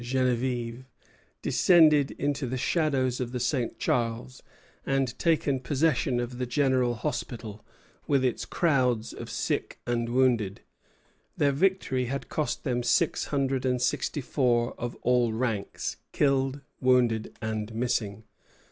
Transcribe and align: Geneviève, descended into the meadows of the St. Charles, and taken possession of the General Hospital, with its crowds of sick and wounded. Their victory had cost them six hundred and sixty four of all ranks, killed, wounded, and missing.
Geneviève, 0.01 0.85
descended 1.43 2.09
into 2.17 2.47
the 2.47 2.59
meadows 2.75 3.19
of 3.19 3.31
the 3.31 3.39
St. 3.39 3.77
Charles, 3.77 4.41
and 4.83 5.15
taken 5.19 5.59
possession 5.59 6.19
of 6.19 6.39
the 6.39 6.47
General 6.47 6.95
Hospital, 6.95 7.63
with 8.07 8.25
its 8.25 8.43
crowds 8.43 9.13
of 9.13 9.29
sick 9.29 9.79
and 9.85 10.09
wounded. 10.09 10.61
Their 11.37 11.51
victory 11.51 12.05
had 12.05 12.29
cost 12.29 12.63
them 12.63 12.81
six 12.81 13.25
hundred 13.25 13.63
and 13.63 13.79
sixty 13.79 14.21
four 14.21 14.73
of 14.79 14.95
all 15.03 15.33
ranks, 15.33 15.97
killed, 16.13 16.61
wounded, 16.79 17.37
and 17.39 17.71
missing. 17.75 18.23